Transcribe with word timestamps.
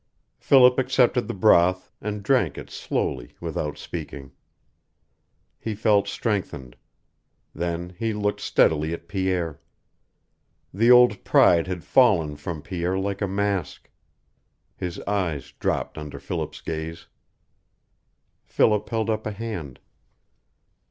Philip 0.39 0.79
accepted 0.79 1.27
the 1.27 1.33
broth, 1.35 1.91
and 2.01 2.23
drank 2.23 2.57
it 2.57 2.71
slowly, 2.71 3.35
without 3.39 3.77
speaking. 3.77 4.31
He 5.59 5.75
felt 5.75 6.07
strengthened. 6.07 6.75
Then 7.53 7.93
he 7.99 8.11
looked 8.11 8.41
steadily 8.41 8.93
at 8.95 9.07
Pierre. 9.07 9.61
The 10.73 10.89
old 10.89 11.23
pride 11.23 11.67
had 11.67 11.83
fallen 11.83 12.35
from 12.35 12.63
Pierre 12.63 12.97
like 12.97 13.21
a 13.21 13.27
mask. 13.27 13.91
His 14.75 14.99
eyes 15.01 15.51
dropped 15.59 15.99
under 15.99 16.17
Philip's 16.17 16.61
gaze. 16.61 17.05
Philip 18.43 18.89
held 18.89 19.07
up 19.07 19.27
a 19.27 19.31
hand. 19.31 19.79